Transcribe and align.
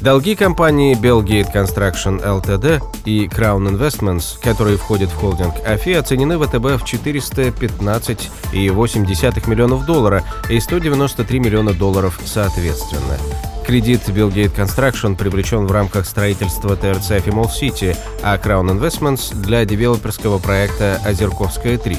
Долги 0.00 0.34
компании 0.34 0.98
Bellgate 0.98 1.52
Construction 1.52 2.24
Ltd 2.24 2.82
и 3.04 3.26
Crown 3.26 3.68
Investments, 3.68 4.40
которые 4.42 4.78
входят 4.78 5.10
в 5.10 5.16
холдинг 5.16 5.56
АФИ, 5.66 5.92
оценены 5.92 6.38
ВТБ 6.38 6.80
в 6.80 6.84
415,8 6.84 9.50
миллионов 9.50 9.84
долларов 9.84 10.24
и 10.48 10.58
193 10.58 11.38
миллиона 11.38 11.74
долларов 11.74 12.18
соответственно. 12.24 13.18
Кредит 13.66 14.08
Billgate 14.08 14.56
Construction 14.56 15.16
привлечен 15.16 15.66
в 15.66 15.72
рамках 15.72 16.06
строительства 16.06 16.76
ТРЦ 16.76 17.22
Фимол 17.22 17.50
Сити, 17.50 17.94
а 18.22 18.38
Crown 18.38 18.70
Investments 18.70 19.34
для 19.34 19.66
девелоперского 19.66 20.38
проекта 20.38 20.98
«Озерковская 21.04 21.76
3». 21.76 21.98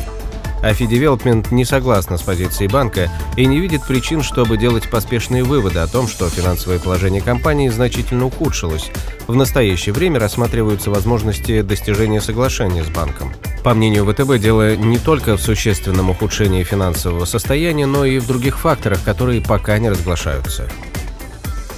Афи 0.62 0.86
Development 0.86 1.48
не 1.52 1.66
согласна 1.66 2.18
с 2.18 2.22
позицией 2.22 2.70
банка 2.70 3.10
и 3.36 3.46
не 3.46 3.60
видит 3.60 3.84
причин, 3.88 4.22
чтобы 4.22 4.58
делать 4.58 4.90
поспешные 4.90 5.44
выводы 5.44 5.80
о 5.80 5.88
том, 5.88 6.08
что 6.08 6.30
финансовое 6.30 6.78
положение 6.78 7.22
компании 7.22 7.70
значительно 7.70 8.26
ухудшилось. 8.26 8.92
В 9.28 9.36
настоящее 9.36 9.94
время 9.94 10.20
рассматриваются 10.20 10.92
возможности 10.92 11.62
достижения 11.62 12.22
соглашения 12.22 12.84
с 12.84 12.90
банком. 12.90 13.34
По 13.64 13.74
мнению 13.74 14.06
ВТБ, 14.06 14.40
дело 14.40 14.76
не 14.76 14.98
только 14.98 15.36
в 15.36 15.42
существенном 15.42 16.10
ухудшении 16.10 16.64
финансового 16.64 17.26
состояния, 17.26 17.86
но 17.86 18.06
и 18.06 18.20
в 18.20 18.28
других 18.28 18.60
факторах, 18.60 19.04
которые 19.04 19.42
пока 19.42 19.78
не 19.80 19.90
разглашаются. 19.90 20.68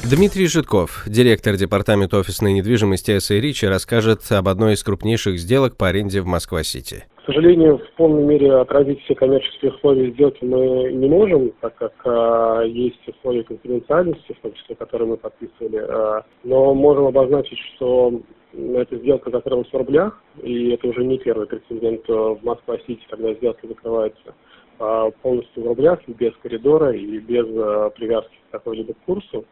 Дмитрий 0.03 0.47
Житков, 0.47 1.03
директор 1.05 1.55
департамента 1.55 2.17
офисной 2.17 2.51
недвижимости 2.51 3.17
СА 3.19 3.35
Ричи, 3.35 3.65
расскажет 3.65 4.29
об 4.33 4.49
одной 4.49 4.73
из 4.73 4.83
крупнейших 4.83 5.39
сделок 5.39 5.77
по 5.77 5.87
аренде 5.87 6.19
в 6.19 6.25
Москва-Сити. 6.25 7.05
К 7.23 7.27
сожалению, 7.27 7.77
в 7.77 7.89
полной 7.91 8.21
мере 8.23 8.51
отразить 8.51 9.01
все 9.03 9.15
коммерческие 9.15 9.71
условия 9.71 10.11
сделки 10.11 10.43
мы 10.43 10.91
не 10.91 11.07
можем, 11.07 11.53
так 11.61 11.73
как 11.75 11.93
а, 12.03 12.63
есть 12.63 12.99
условия 13.07 13.45
конфиденциальности, 13.45 14.33
в 14.33 14.41
том 14.41 14.51
числе, 14.51 14.75
которые 14.75 15.07
мы 15.07 15.15
подписывали. 15.15 15.85
А, 15.87 16.25
но 16.43 16.73
можем 16.73 17.05
обозначить, 17.05 17.57
что 17.75 18.19
эта 18.51 18.97
сделка 18.97 19.31
закрылась 19.31 19.69
в 19.69 19.73
рублях, 19.73 20.21
и 20.41 20.71
это 20.71 20.85
уже 20.89 21.05
не 21.05 21.17
первый 21.17 21.47
прецедент 21.47 22.05
в 22.09 22.39
Москва-Сити, 22.43 23.05
когда 23.09 23.33
сделки 23.35 23.67
закрываются 23.67 24.35
а, 24.79 25.09
полностью 25.21 25.63
в 25.63 25.67
рублях, 25.67 25.99
без 26.07 26.33
коридора 26.43 26.91
и 26.91 27.19
без 27.19 27.45
а, 27.55 27.89
привязки 27.91 28.35
к 28.49 28.51
какой-либо 28.51 28.95
курсу. 29.05 29.45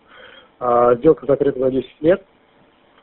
А, 0.60 0.94
сделка 0.96 1.26
закрыта 1.26 1.58
на 1.58 1.72
10 1.72 1.90
лет, 2.02 2.22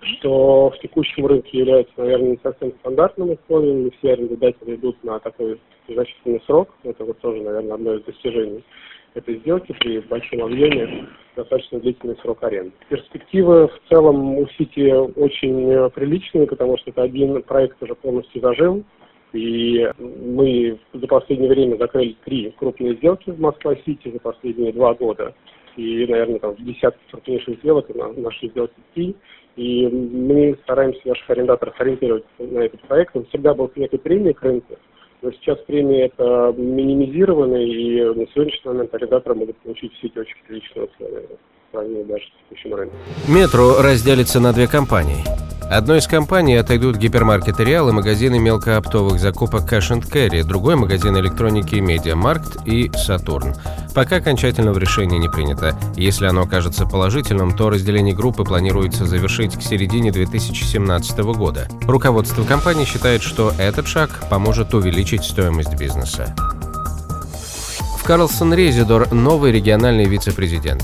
что 0.01 0.71
в 0.71 0.79
текущем 0.81 1.27
рынке 1.27 1.59
является, 1.59 1.93
наверное, 1.97 2.31
не 2.31 2.41
совсем 2.43 2.73
стандартным 2.81 3.31
условием. 3.31 3.85
Не 3.85 3.91
все 3.91 4.13
арендодатели 4.13 4.77
идут 4.77 5.03
на 5.03 5.19
такой 5.19 5.61
значительный 5.89 6.43
срок. 6.47 6.71
Это 6.85 7.05
вот 7.05 7.19
тоже, 7.19 7.43
наверное, 7.43 7.75
одно 7.75 7.95
из 7.95 8.05
достижений 8.05 8.65
этой 9.15 9.37
сделки 9.39 9.75
при 9.81 9.99
большом 10.01 10.45
объеме 10.45 11.09
достаточно 11.35 11.81
длительный 11.81 12.17
срок 12.23 12.43
аренды. 12.43 12.73
Перспективы 12.89 13.69
в 13.69 13.89
целом 13.89 14.39
у 14.39 14.47
Сити 14.59 14.93
очень 15.19 15.91
приличные, 15.91 16.47
потому 16.47 16.77
что 16.79 16.91
это 16.91 17.03
один 17.03 17.43
проект 17.43 17.83
уже 17.83 17.95
полностью 17.95 18.41
зажил. 18.41 18.85
И 19.33 19.87
мы 19.99 20.79
за 20.95 21.07
последнее 21.07 21.51
время 21.51 21.77
закрыли 21.77 22.17
три 22.25 22.55
крупные 22.59 22.95
сделки 22.95 23.31
в 23.31 23.39
Москва-Сити 23.39 24.11
за 24.11 24.19
последние 24.21 24.73
два 24.73 24.95
года. 24.95 25.35
И, 25.77 26.07
наверное, 26.07 26.39
там 26.39 26.55
в 26.55 26.65
десятки 26.65 27.01
крупнейших 27.11 27.59
сделок 27.59 27.87
наши 28.17 28.49
сделки 28.49 28.75
три. 28.95 29.17
И 29.57 29.87
мы 29.89 30.57
стараемся 30.63 31.01
наших 31.05 31.29
арендаторов 31.31 31.75
ориентировать 31.81 32.25
на 32.39 32.61
этот 32.61 32.81
проект. 32.83 33.17
Он 33.17 33.27
всегда 33.27 33.55
был 33.55 33.71
некой 33.75 33.99
премией 33.99 34.35
к 34.35 34.43
рынку, 34.43 34.79
но 35.21 35.33
сейчас 35.33 35.59
премии 35.67 36.05
это 36.05 36.55
минимизированы, 36.57 37.65
и 37.65 38.05
на 38.05 38.27
сегодняшний 38.29 38.71
момент 38.71 38.95
арендаторы 38.95 39.35
могут 39.35 39.57
получить 39.59 39.93
все 39.95 40.07
эти 40.07 40.19
очень 40.19 40.37
приличные 40.47 40.87
условия 40.87 41.27
даже 41.73 42.25
с 42.25 42.49
текущим. 42.49 42.91
Метро 43.29 43.83
разделится 43.83 44.41
на 44.41 44.53
две 44.53 44.69
компании. 44.69 45.25
Одной 45.71 45.99
из 45.99 46.07
компаний 46.07 46.55
отойдут 46.57 46.97
гипермаркеты 46.97 47.63
Реал 47.63 47.91
и 47.91 47.93
магазины 47.93 48.39
мелкооптовых 48.39 49.21
закупок 49.21 49.71
Cash 49.71 49.91
and 49.91 50.11
Carry, 50.11 50.43
другой 50.43 50.77
магазин 50.77 51.19
электроники 51.19 51.75
Медиамаркт 51.75 52.67
и 52.67 52.91
Сатурн. 52.95 53.55
Пока 53.95 54.17
окончательного 54.17 54.79
решения 54.79 55.19
не 55.19 55.29
принято. 55.29 55.79
Если 55.95 56.25
оно 56.25 56.43
окажется 56.43 56.87
положительным, 56.87 57.55
то 57.55 57.69
разделение 57.69 58.15
группы 58.15 58.45
планируется 58.45 59.05
завершить 59.05 59.59
к 59.59 59.63
середине 59.63 60.11
2017 60.11 61.19
года. 61.19 61.69
Руководство 61.83 62.45
компании 62.45 62.87
считает, 62.87 63.21
что 63.21 63.53
этот 63.59 63.87
шаг 63.87 64.25
поможет 64.31 64.73
увеличить 64.73 65.25
стоимость 65.25 65.79
бизнеса. 65.79 66.35
В 67.99 68.05
Карлсон 68.05 68.55
Резидор 68.55 69.13
новый 69.13 69.53
региональный 69.53 70.07
вице-президент. 70.07 70.83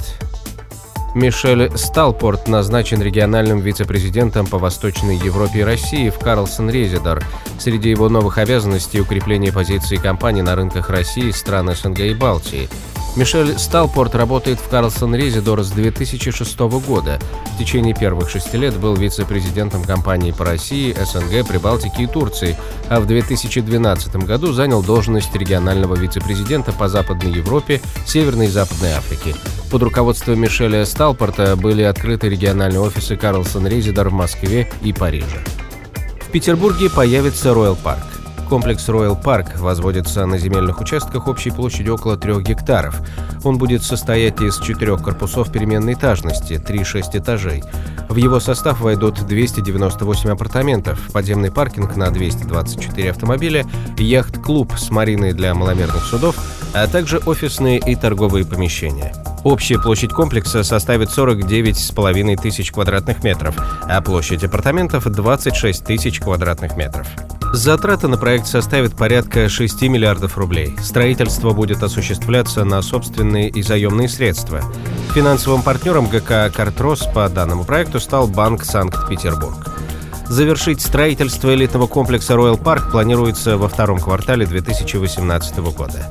Мишель 1.14 1.70
Сталпорт 1.76 2.48
назначен 2.48 3.00
региональным 3.00 3.60
вице-президентом 3.60 4.47
по 4.47 4.58
Восточной 4.58 5.16
Европе 5.16 5.60
и 5.60 5.62
России 5.62 6.10
в 6.10 6.19
Карлсон 6.19 6.70
Резидор. 6.70 7.22
Среди 7.60 7.88
его 7.88 8.08
новых 8.08 8.38
обязанностей 8.38 9.00
укрепление 9.00 9.52
позиции 9.52 9.97
компании 9.97 10.42
на 10.42 10.56
рынках 10.56 10.91
России, 10.91 11.30
стран 11.30 11.72
СНГ 11.72 12.00
и 12.00 12.14
Балтии. 12.14 12.69
Мишель 13.14 13.56
Сталпорт 13.56 14.16
работает 14.16 14.58
в 14.58 14.69
Карлсон 14.69 15.14
Резидор 15.14 15.62
с 15.62 15.70
2006 15.70 16.58
года. 16.84 17.20
В 17.54 17.58
течение 17.58 17.94
первых 17.94 18.28
шести 18.28 18.56
лет 18.56 18.76
был 18.76 18.96
вице-президентом 18.96 19.84
компании 19.84 20.32
по 20.32 20.44
России, 20.44 20.92
СНГ, 20.92 21.46
Прибалтике 21.46 22.02
и 22.02 22.06
Турции, 22.08 22.56
а 22.88 22.98
в 22.98 23.06
2012 23.06 24.16
году 24.16 24.52
занял 24.52 24.82
должность 24.82 25.32
регионального 25.36 25.94
вице-президента 25.94 26.72
по 26.72 26.88
Западной 26.88 27.31
Европе, 27.31 27.81
Северной 28.04 28.46
и 28.46 28.50
Западной 28.50 28.94
Африке. 28.94 29.36
Под 29.74 29.82
руководством 29.82 30.40
Мишеля 30.40 30.86
Сталпорта 30.86 31.56
были 31.56 31.82
открыты 31.82 32.28
региональные 32.28 32.78
офисы 32.78 33.16
Карлсон 33.16 33.66
Резидор 33.66 34.08
в 34.08 34.12
Москве 34.12 34.70
и 34.82 34.92
Париже. 34.92 35.42
В 36.20 36.30
Петербурге 36.30 36.88
появится 36.88 37.48
Royal 37.48 37.76
Парк. 37.82 38.04
Комплекс 38.48 38.88
Royal 38.88 39.20
Park 39.20 39.58
возводится 39.58 40.26
на 40.26 40.38
земельных 40.38 40.80
участках 40.80 41.26
общей 41.26 41.50
площадью 41.50 41.94
около 41.94 42.16
3 42.16 42.40
гектаров. 42.42 43.00
Он 43.42 43.58
будет 43.58 43.82
состоять 43.82 44.40
из 44.40 44.60
четырех 44.60 45.02
корпусов 45.02 45.50
переменной 45.50 45.94
этажности, 45.94 46.52
3-6 46.52 47.18
этажей. 47.18 47.64
В 48.08 48.14
его 48.14 48.38
состав 48.38 48.80
войдут 48.80 49.26
298 49.26 50.30
апартаментов, 50.30 51.00
подземный 51.12 51.50
паркинг 51.50 51.96
на 51.96 52.12
224 52.12 53.10
автомобиля, 53.10 53.66
яхт-клуб 53.98 54.72
с 54.78 54.90
мариной 54.90 55.32
для 55.32 55.52
маломерных 55.52 56.04
судов, 56.04 56.36
а 56.74 56.86
также 56.86 57.18
офисные 57.18 57.80
и 57.80 57.96
торговые 57.96 58.46
помещения. 58.46 59.12
Общая 59.44 59.78
площадь 59.78 60.10
комплекса 60.10 60.65
составит 60.65 61.10
49,5 61.10 62.41
тысяч 62.41 62.72
квадратных 62.72 63.22
метров, 63.22 63.55
а 63.82 64.00
площадь 64.00 64.43
апартаментов– 64.43 65.05
26 65.05 65.84
тысяч 65.84 66.19
квадратных 66.19 66.77
метров. 66.77 67.06
Затраты 67.53 68.09
на 68.09 68.16
проект 68.16 68.47
составят 68.47 68.97
порядка 68.97 69.49
6 69.49 69.82
миллиардов 69.82 70.38
рублей. 70.38 70.75
Строительство 70.82 71.50
будет 71.50 71.82
осуществляться 71.82 72.65
на 72.65 72.81
собственные 72.81 73.50
и 73.50 73.62
заемные 73.62 74.09
средства. 74.09 74.62
Финансовым 75.15 75.62
партнером 75.62 76.09
ГК 76.09 76.50
«Картрос» 76.50 77.06
по 77.15 77.28
данному 77.28 77.65
проекту 77.65 78.00
стал 78.00 78.26
Банк 78.26 78.65
Санкт-Петербург. 78.65 79.75
Завершить 80.26 80.81
строительство 80.81 81.55
элитного 81.55 81.87
комплекса 81.87 82.32
Royal 82.32 82.61
Park 82.61 82.91
планируется 82.91 83.58
во 83.58 83.69
втором 83.69 83.99
квартале 83.99 84.47
2018 84.47 85.58
года. 85.58 86.11